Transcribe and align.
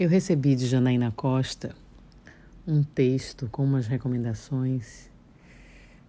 Eu 0.00 0.08
recebi 0.08 0.56
de 0.56 0.66
Janaína 0.66 1.10
Costa 1.10 1.76
um 2.66 2.82
texto 2.82 3.50
com 3.50 3.62
umas 3.62 3.86
recomendações 3.86 5.10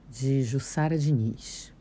de 0.09 0.41
Jussara 0.43 0.97
Diniz. 0.97 1.73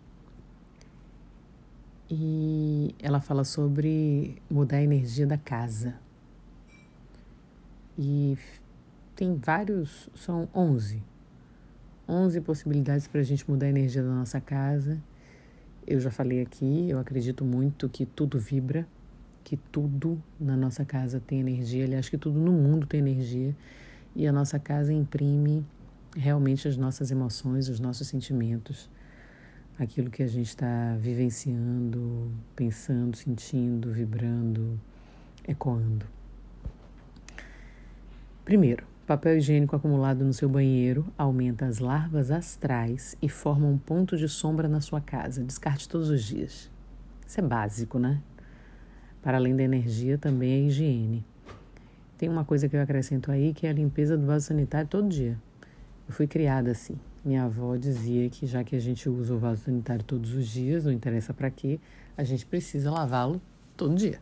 E 2.11 2.97
ela 2.99 3.21
fala 3.21 3.45
sobre 3.45 4.43
mudar 4.51 4.79
a 4.79 4.83
energia 4.83 5.25
da 5.25 5.39
casa. 5.39 5.95
E 7.97 8.37
tem 9.15 9.37
vários, 9.37 10.11
são 10.17 10.49
11. 10.53 11.01
11 12.09 12.41
possibilidades 12.41 13.07
para 13.07 13.21
a 13.21 13.25
gente 13.25 13.49
mudar 13.49 13.67
a 13.67 13.71
energia 13.71 14.03
da 14.03 14.11
nossa 14.11 14.41
casa. 14.41 15.01
Eu 15.87 16.01
já 16.01 16.11
falei 16.11 16.43
aqui, 16.43 16.91
eu 16.91 16.99
acredito 16.99 17.45
muito 17.45 17.89
que 17.89 18.05
tudo 18.05 18.37
vibra 18.37 18.85
que 19.45 19.57
tudo 19.57 20.23
na 20.39 20.57
nossa 20.57 20.85
casa 20.85 21.21
tem 21.21 21.41
energia, 21.41 21.85
aliás, 21.85 22.09
que 22.09 22.19
tudo 22.19 22.39
no 22.39 22.53
mundo 22.53 22.87
tem 22.87 23.01
energia 23.01 23.55
e 24.15 24.27
a 24.27 24.33
nossa 24.33 24.59
casa 24.59 24.93
imprime 24.93 25.65
realmente 26.17 26.67
as 26.67 26.77
nossas 26.77 27.11
emoções, 27.11 27.69
os 27.69 27.81
nossos 27.81 28.09
sentimentos, 28.09 28.91
aquilo 29.79 30.11
que 30.11 30.23
a 30.23 30.27
gente 30.27 30.49
está 30.49 30.97
vivenciando, 30.99 32.31
pensando, 32.55 33.17
sentindo, 33.17 33.93
vibrando, 33.93 34.79
ecoando. 35.47 36.07
Primeiro, 38.45 38.85
papel 39.07 39.39
higiênico 39.39 39.77
acumulado 39.77 40.25
no 40.25 40.33
seu 40.33 40.49
banheiro 40.49 41.07
aumenta 41.17 41.67
as 41.67 41.79
larvas 41.79 42.31
astrais 42.31 43.17
e 43.23 43.29
forma 43.29 43.67
um 43.67 43.79
ponto 43.79 44.17
de 44.17 44.29
sombra 44.29 44.69
na 44.69 44.81
sua 44.81 45.01
casa. 45.01 45.45
Descarte 45.45 45.89
todos 45.89 46.11
os 46.11 46.25
dias. 46.25 46.71
Isso 47.27 47.39
é 47.39 47.43
básico, 47.43 47.99
né? 47.99 48.21
Para 49.23 49.39
além 49.39 49.55
da 49.55 49.63
energia, 49.63 50.17
também 50.17 50.55
a 50.55 50.67
higiene. 50.67 51.25
Tem 52.17 52.29
uma 52.29 52.45
coisa 52.45 52.69
que 52.69 52.77
eu 52.77 52.83
acrescento 52.83 53.31
aí 53.31 53.55
que 53.55 53.67
é 53.67 53.71
a 53.71 53.73
limpeza 53.73 54.17
do 54.17 54.27
vaso 54.27 54.47
sanitário 54.47 54.89
todo 54.89 55.09
dia. 55.09 55.39
Eu 56.09 56.15
fui 56.15 56.27
criada 56.27 56.71
assim. 56.71 56.99
Minha 57.25 57.45
avó 57.45 57.77
dizia 57.77 58.29
que 58.31 58.47
já 58.47 58.65
que 58.65 58.75
a 58.75 58.81
gente 58.81 59.09
usa 59.09 59.35
o 59.35 59.39
vaso 59.39 59.63
sanitário 59.65 60.05
todos 60.05 60.35
os 60.35 60.47
dias, 60.47 60.85
não 60.85 60.93
interessa 60.93 61.35
para 61.35 61.51
quê, 61.51 61.79
a 62.17 62.25
gente 62.25 62.45
precisa 62.47 62.91
lavá-lo 62.91 63.41
todo 63.77 63.95
dia. 63.95 64.19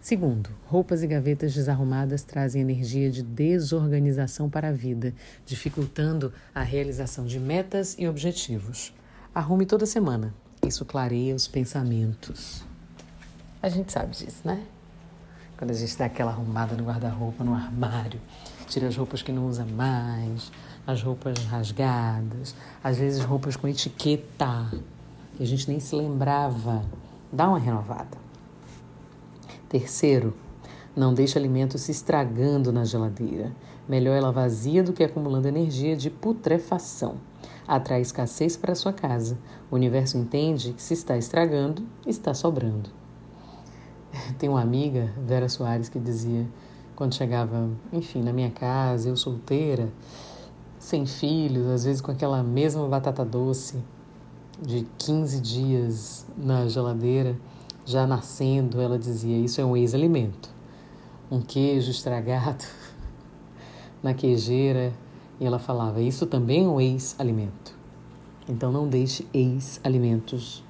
Segundo, 0.00 0.50
roupas 0.66 1.02
e 1.02 1.06
gavetas 1.06 1.54
desarrumadas 1.54 2.22
trazem 2.22 2.62
energia 2.62 3.10
de 3.10 3.22
desorganização 3.22 4.48
para 4.48 4.68
a 4.68 4.72
vida, 4.72 5.14
dificultando 5.44 6.32
a 6.54 6.62
realização 6.62 7.26
de 7.26 7.38
metas 7.38 7.96
e 7.98 8.08
objetivos. 8.08 8.92
Arrume 9.34 9.66
toda 9.66 9.86
semana. 9.86 10.34
Isso 10.66 10.84
clareia 10.84 11.34
os 11.34 11.46
pensamentos. 11.46 12.67
A 13.60 13.68
gente 13.68 13.90
sabe 13.92 14.14
disso, 14.14 14.42
né? 14.44 14.62
Quando 15.56 15.72
a 15.72 15.74
gente 15.74 15.98
dá 15.98 16.04
aquela 16.04 16.30
arrumada 16.30 16.76
no 16.76 16.84
guarda-roupa, 16.84 17.42
no 17.42 17.52
armário, 17.52 18.20
tira 18.68 18.86
as 18.86 18.96
roupas 18.96 19.20
que 19.20 19.32
não 19.32 19.48
usa 19.48 19.64
mais, 19.64 20.52
as 20.86 21.02
roupas 21.02 21.44
rasgadas, 21.46 22.54
às 22.84 22.98
vezes 22.98 23.24
roupas 23.24 23.56
com 23.56 23.66
etiqueta, 23.66 24.70
que 25.36 25.42
a 25.42 25.46
gente 25.46 25.68
nem 25.68 25.80
se 25.80 25.96
lembrava. 25.96 26.84
Dá 27.32 27.48
uma 27.48 27.58
renovada. 27.58 28.16
Terceiro, 29.68 30.36
não 30.94 31.12
deixe 31.12 31.36
alimento 31.36 31.78
se 31.78 31.90
estragando 31.90 32.72
na 32.72 32.84
geladeira. 32.84 33.50
Melhor 33.88 34.16
ela 34.16 34.30
vazia 34.30 34.84
do 34.84 34.92
que 34.92 35.02
acumulando 35.02 35.48
energia 35.48 35.96
de 35.96 36.10
putrefação. 36.10 37.16
Atrai 37.66 38.02
escassez 38.02 38.56
para 38.56 38.76
sua 38.76 38.92
casa. 38.92 39.36
O 39.68 39.74
universo 39.74 40.16
entende 40.16 40.72
que 40.74 40.82
se 40.82 40.94
está 40.94 41.18
estragando, 41.18 41.84
está 42.06 42.32
sobrando. 42.32 42.97
Tem 44.38 44.48
uma 44.48 44.60
amiga, 44.60 45.12
Vera 45.26 45.48
Soares, 45.48 45.88
que 45.88 45.98
dizia, 45.98 46.46
quando 46.96 47.14
chegava, 47.14 47.68
enfim, 47.92 48.22
na 48.22 48.32
minha 48.32 48.50
casa, 48.50 49.08
eu 49.08 49.16
solteira, 49.16 49.88
sem 50.78 51.06
filhos, 51.06 51.66
às 51.68 51.84
vezes 51.84 52.00
com 52.00 52.10
aquela 52.10 52.42
mesma 52.42 52.86
batata 52.88 53.24
doce 53.24 53.82
de 54.60 54.86
15 54.98 55.40
dias 55.40 56.26
na 56.36 56.66
geladeira, 56.68 57.36
já 57.84 58.06
nascendo, 58.06 58.80
ela 58.80 58.98
dizia: 58.98 59.38
Isso 59.38 59.60
é 59.60 59.64
um 59.64 59.76
ex-alimento. 59.76 60.50
Um 61.30 61.40
queijo 61.40 61.90
estragado 61.90 62.64
na 64.02 64.14
queijeira. 64.14 64.92
E 65.40 65.46
ela 65.46 65.58
falava: 65.58 66.00
Isso 66.00 66.26
também 66.26 66.64
é 66.64 66.68
um 66.68 66.80
ex-alimento. 66.80 67.76
Então 68.48 68.72
não 68.72 68.88
deixe 68.88 69.26
ex-alimentos 69.32 70.64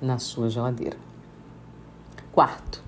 na 0.00 0.18
sua 0.18 0.48
geladeira. 0.48 0.96
Quarto, 2.32 2.82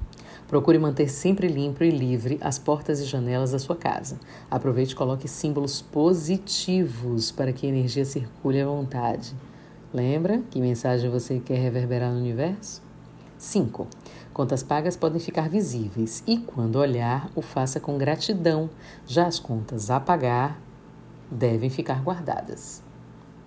procure 0.47 0.79
manter 0.79 1.09
sempre 1.09 1.49
limpo 1.49 1.83
e 1.83 1.91
livre 1.91 2.39
as 2.41 2.59
portas 2.59 3.01
e 3.01 3.05
janelas 3.05 3.53
da 3.53 3.59
sua 3.59 3.75
casa. 3.75 4.19
Aproveite 4.51 4.93
e 4.93 4.97
coloque 4.97 5.27
símbolos 5.27 5.81
positivos 5.81 7.31
para 7.31 7.53
que 7.53 7.67
a 7.67 7.69
energia 7.69 8.05
circule 8.05 8.61
à 8.61 8.67
vontade. 8.67 9.35
Lembra 9.93 10.43
que 10.51 10.61
mensagem 10.61 11.11
você 11.11 11.41
quer 11.41 11.59
reverberar 11.59 12.13
no 12.13 12.19
universo? 12.19 12.83
5. 13.39 13.89
Contas 14.33 14.63
pagas 14.63 14.97
podem 14.97 15.19
ficar 15.19 15.49
visíveis 15.49 16.23
e, 16.27 16.39
quando 16.39 16.77
olhar, 16.77 17.31
o 17.35 17.41
faça 17.43 17.81
com 17.81 17.97
gratidão. 17.97 18.71
Já 19.07 19.27
as 19.27 19.39
contas 19.39 19.91
a 19.91 19.99
pagar 19.99 20.61
devem 21.31 21.71
ficar 21.71 22.03
guardadas. 22.03 22.83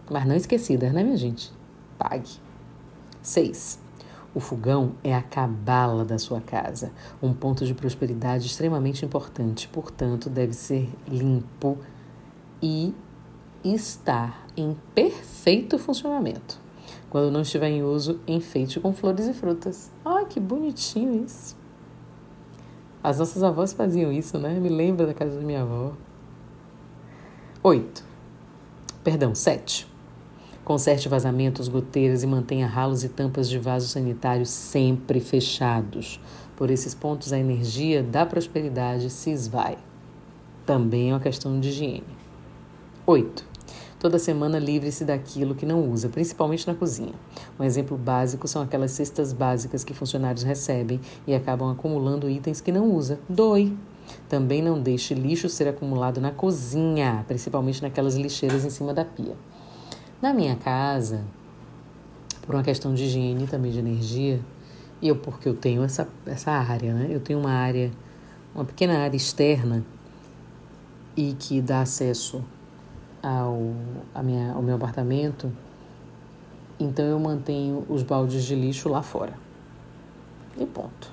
Mas 0.10 0.26
não 0.26 0.36
esquecidas, 0.36 0.92
né, 0.92 1.04
minha 1.04 1.16
gente? 1.16 1.54
Pague. 1.98 2.30
6. 3.22 3.83
O 4.36 4.40
fogão 4.40 4.94
é 5.04 5.14
a 5.14 5.22
cabala 5.22 6.04
da 6.04 6.18
sua 6.18 6.42
casa, 6.42 6.92
um 7.22 7.34
ponto 7.34 7.66
de 7.66 7.74
prosperidade 7.74 8.48
extremamente 8.48 9.06
importante, 9.06 9.68
portanto, 9.68 10.28
deve 10.30 10.54
ser 10.54 10.90
limpo 11.08 11.78
e 12.62 12.96
estar 13.64 14.48
em 14.58 14.76
perfeito 14.96 15.78
funcionamento. 15.78 16.60
Quando 17.12 17.32
não 17.32 17.42
estiver 17.42 17.70
em 17.70 17.84
uso, 17.84 18.20
enfeite 18.28 18.80
com 18.80 18.92
flores 18.92 19.28
e 19.28 19.34
frutas. 19.34 19.92
Ai, 20.04 20.26
que 20.26 20.40
bonitinho 20.40 21.24
isso! 21.24 21.56
As 23.04 23.20
nossas 23.20 23.44
avós 23.44 23.72
faziam 23.72 24.12
isso, 24.12 24.40
né? 24.40 24.60
Me 24.60 24.70
lembra 24.70 25.06
da 25.06 25.14
casa 25.14 25.38
da 25.38 25.46
minha 25.46 25.62
avó. 25.62 25.92
Oito. 27.62 28.04
Perdão, 29.04 29.36
sete. 29.36 29.93
Conserte 30.64 31.10
vazamentos, 31.10 31.68
goteiras 31.68 32.24
e 32.24 32.28
mantenha 32.28 32.68
ralos 32.68 33.04
e 33.04 33.10
tampas 33.10 33.50
de 33.50 33.60
vasos 33.60 33.92
sanitários 33.92 34.50
sempre 34.50 35.20
fechados. 35.20 36.22
Por 36.56 36.72
esses 36.72 36.96
pontos, 36.96 37.34
a 37.34 37.38
energia 37.38 38.02
da 38.02 38.26
prosperidade 38.26 39.10
se 39.10 39.30
esvai. 39.30 39.78
Também 40.66 41.10
é 41.10 41.14
uma 41.14 41.20
questão 41.20 41.60
de 41.60 41.68
higiene. 41.68 42.04
8. 43.06 43.46
Toda 44.00 44.18
semana 44.18 44.58
livre-se 44.58 45.04
daquilo 45.04 45.54
que 45.54 45.66
não 45.66 45.90
usa, 45.90 46.08
principalmente 46.08 46.66
na 46.66 46.74
cozinha. 46.74 47.14
Um 47.60 47.64
exemplo 47.66 47.98
básico 47.98 48.48
são 48.48 48.62
aquelas 48.62 48.92
cestas 48.92 49.34
básicas 49.34 49.84
que 49.84 49.94
funcionários 49.94 50.44
recebem 50.44 51.02
e 51.28 51.36
acabam 51.36 51.70
acumulando 51.72 52.30
itens 52.30 52.62
que 52.62 52.72
não 52.72 52.90
usa. 52.90 53.20
Doe. 53.28 53.78
Também 54.30 54.62
não 54.62 54.82
deixe 54.82 55.14
lixo 55.14 55.50
ser 55.50 55.68
acumulado 55.68 56.22
na 56.22 56.32
cozinha, 56.32 57.26
principalmente 57.28 57.82
naquelas 57.82 58.16
lixeiras 58.16 58.64
em 58.64 58.70
cima 58.70 58.94
da 58.94 59.04
pia. 59.04 59.36
Na 60.24 60.34
minha 60.34 60.56
casa, 60.56 61.22
por 62.44 62.56
uma 62.56 62.64
questão 62.64 62.94
de 62.94 63.04
higiene 63.04 63.46
também 63.46 63.74
de 63.74 63.80
energia, 63.80 64.40
e 65.02 65.10
eu 65.10 65.18
porque 65.18 65.50
eu 65.50 65.54
tenho 65.54 65.84
essa, 65.84 66.08
essa 66.26 66.50
área, 66.50 66.94
né? 66.94 67.08
Eu 67.10 67.20
tenho 67.20 67.40
uma 67.40 67.52
área, 67.52 67.92
uma 68.56 68.64
pequena 68.64 69.00
área 69.00 69.18
externa 69.18 69.84
e 71.14 71.34
que 71.34 71.60
dá 71.60 71.82
acesso 71.82 72.42
ao, 73.22 73.74
a 74.16 74.24
minha, 74.24 74.54
ao 74.54 74.62
meu 74.62 74.76
apartamento, 74.76 75.52
então 76.80 77.04
eu 77.04 77.20
mantenho 77.20 77.86
os 77.90 78.02
baldes 78.02 78.46
de 78.46 78.56
lixo 78.56 78.88
lá 78.88 79.02
fora. 79.02 79.34
E 80.58 80.66
ponto. 80.66 81.12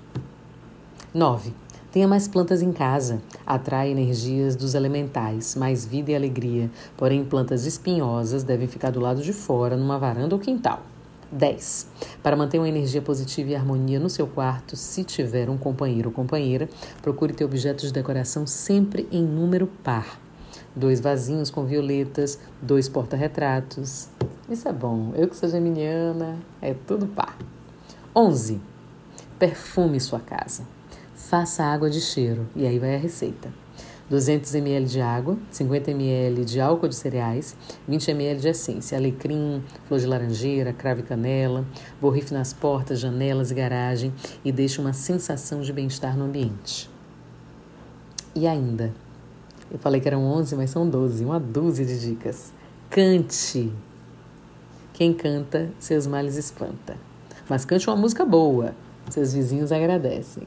9. 1.13 1.53
Tenha 1.93 2.07
mais 2.07 2.29
plantas 2.29 2.63
em 2.63 2.73
casa. 2.73 3.21
Atrai 3.45 3.91
energias 3.91 4.55
dos 4.55 4.75
elementais, 4.75 5.57
mais 5.57 5.85
vida 5.85 6.13
e 6.13 6.15
alegria. 6.15 6.71
Porém, 6.97 7.25
plantas 7.25 7.67
espinhosas 7.67 8.45
devem 8.45 8.69
ficar 8.69 8.91
do 8.91 9.01
lado 9.01 9.21
de 9.23 9.33
fora, 9.33 9.77
numa 9.77 9.99
varanda 9.99 10.37
ou 10.37 10.41
quintal. 10.41 10.83
10. 11.33 11.89
Para 12.23 12.37
manter 12.37 12.59
uma 12.59 12.69
energia 12.69 13.03
positiva 13.03 13.51
e 13.51 13.57
harmonia 13.57 13.99
no 13.99 14.09
seu 14.09 14.27
quarto, 14.27 14.77
se 14.77 15.03
tiver 15.03 15.51
um 15.51 15.59
companheiro 15.59 16.11
ou 16.11 16.15
companheira, 16.15 16.69
procure 17.03 17.33
ter 17.33 17.45
objetos 17.45 17.87
de 17.87 17.93
decoração 17.93 18.47
sempre 18.47 19.09
em 19.11 19.25
número 19.25 19.67
par. 19.83 20.21
Dois 20.75 21.01
vasinhos 21.01 21.51
com 21.51 21.65
violetas, 21.65 22.39
dois 22.63 22.89
porta-retratos. 22.89 24.09
Isso 24.49 24.69
é 24.69 24.73
bom. 24.73 25.13
Eu 25.17 25.29
que 25.29 25.37
sou 25.37 25.49
geminiana, 25.49 26.39
é 26.63 26.73
tudo 26.73 27.09
par. 27.09 27.37
11. 28.15 28.61
Perfume 29.39 30.01
sua 30.01 30.21
casa. 30.21 30.63
Faça 31.29 31.63
água 31.63 31.89
de 31.89 32.01
cheiro 32.01 32.49
e 32.57 32.67
aí 32.67 32.79
vai 32.79 32.97
a 32.97 32.99
receita. 32.99 33.53
200 34.09 34.53
ml 34.57 34.87
de 34.87 35.01
água, 35.01 35.39
50 35.53 35.93
ml 35.93 36.45
de 36.45 36.61
álcool 36.61 36.89
de 36.89 36.97
cereais, 36.97 37.57
20 37.87 38.11
ml 38.11 38.41
de 38.41 38.49
essência, 38.49 38.99
alecrim, 38.99 39.63
flor 39.87 40.01
de 40.01 40.07
laranjeira, 40.07 40.73
cravo 40.73 41.01
e 41.01 41.03
canela, 41.05 41.65
borrife 42.01 42.35
nas 42.35 42.53
portas, 42.53 42.99
janelas 42.99 43.53
e 43.53 43.55
garagem 43.55 44.13
e 44.45 44.51
deixe 44.51 44.81
uma 44.81 44.93
sensação 44.93 45.61
de 45.61 45.73
bem-estar 45.73 46.17
no 46.17 46.25
ambiente. 46.25 46.91
E 48.35 48.49
ainda, 48.49 48.93
eu 49.71 49.79
falei 49.79 50.01
que 50.01 50.09
eram 50.09 50.25
11, 50.25 50.57
mas 50.57 50.71
são 50.71 50.89
12, 50.89 51.25
uma 51.25 51.39
dúzia 51.39 51.87
de 51.87 52.01
dicas. 52.01 52.53
Cante. 52.89 53.73
Quem 54.93 55.13
canta, 55.13 55.71
seus 55.79 56.09
males 56.09 56.37
espanta. 56.37 56.97
Mas 57.49 57.65
cante 57.65 57.89
uma 57.89 57.97
música 57.97 58.25
boa, 58.25 58.75
seus 59.09 59.33
vizinhos 59.33 59.73
agradecem. 59.73 60.45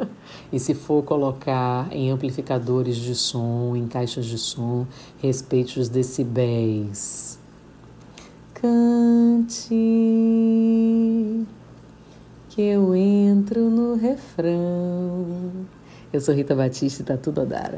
e 0.52 0.58
se 0.58 0.74
for 0.74 1.02
colocar 1.02 1.88
em 1.92 2.10
amplificadores 2.10 2.96
de 2.96 3.14
som, 3.14 3.74
em 3.74 3.86
caixas 3.86 4.26
de 4.26 4.38
som, 4.38 4.86
respeite 5.20 5.80
os 5.80 5.88
decibéis. 5.88 7.38
Cante, 8.54 9.74
que 12.48 12.62
eu 12.62 12.94
entro 12.94 13.68
no 13.68 13.96
refrão. 13.96 15.26
Eu 16.12 16.20
sou 16.20 16.34
Rita 16.34 16.54
Batista 16.54 17.02
e 17.02 17.04
tá 17.04 17.16
tudo 17.16 17.42
a 17.42 17.44
dar. 17.44 17.74